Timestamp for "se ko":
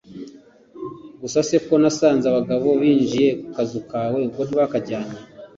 1.49-1.73